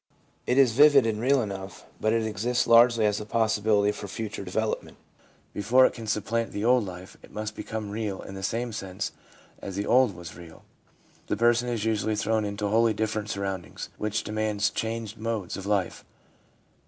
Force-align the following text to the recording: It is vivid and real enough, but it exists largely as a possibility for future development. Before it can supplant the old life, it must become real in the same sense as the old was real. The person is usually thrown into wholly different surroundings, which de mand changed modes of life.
It 0.47 0.57
is 0.57 0.71
vivid 0.71 1.05
and 1.05 1.21
real 1.21 1.43
enough, 1.43 1.85
but 1.99 2.11
it 2.11 2.25
exists 2.25 2.65
largely 2.65 3.05
as 3.05 3.19
a 3.21 3.23
possibility 3.25 3.91
for 3.91 4.07
future 4.07 4.43
development. 4.43 4.97
Before 5.53 5.85
it 5.85 5.93
can 5.93 6.07
supplant 6.07 6.53
the 6.53 6.65
old 6.65 6.87
life, 6.87 7.17
it 7.21 7.29
must 7.31 7.55
become 7.55 7.91
real 7.91 8.19
in 8.19 8.33
the 8.33 8.41
same 8.41 8.73
sense 8.73 9.11
as 9.59 9.75
the 9.75 9.85
old 9.85 10.15
was 10.15 10.35
real. 10.35 10.63
The 11.27 11.37
person 11.37 11.69
is 11.69 11.85
usually 11.85 12.15
thrown 12.15 12.45
into 12.45 12.67
wholly 12.67 12.95
different 12.95 13.29
surroundings, 13.29 13.89
which 13.99 14.23
de 14.23 14.31
mand 14.31 14.73
changed 14.73 15.19
modes 15.19 15.55
of 15.55 15.67
life. 15.67 16.03